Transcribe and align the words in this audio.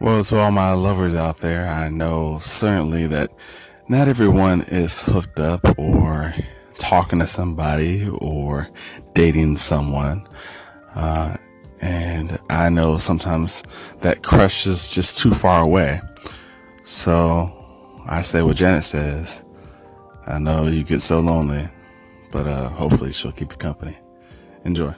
Well, 0.00 0.22
to 0.22 0.38
all 0.38 0.52
my 0.52 0.74
lovers 0.74 1.16
out 1.16 1.38
there, 1.38 1.66
I 1.66 1.88
know 1.88 2.38
certainly 2.38 3.08
that 3.08 3.32
not 3.88 4.06
everyone 4.06 4.60
is 4.68 5.02
hooked 5.02 5.40
up 5.40 5.76
or 5.76 6.36
talking 6.78 7.18
to 7.18 7.26
somebody 7.26 8.08
or 8.08 8.70
dating 9.14 9.56
someone. 9.56 10.28
Uh, 10.94 11.36
and 11.82 12.38
I 12.48 12.68
know 12.68 12.96
sometimes 12.98 13.64
that 14.00 14.22
crush 14.22 14.68
is 14.68 14.92
just 14.92 15.18
too 15.18 15.32
far 15.32 15.62
away. 15.64 16.00
So 16.84 17.52
I 18.06 18.22
say 18.22 18.42
what 18.42 18.54
Janet 18.54 18.84
says. 18.84 19.44
I 20.28 20.38
know 20.38 20.68
you 20.68 20.84
get 20.84 21.00
so 21.00 21.18
lonely, 21.18 21.68
but 22.30 22.46
uh, 22.46 22.68
hopefully 22.68 23.12
she'll 23.12 23.32
keep 23.32 23.50
you 23.50 23.58
company. 23.58 23.96
Enjoy. 24.62 24.94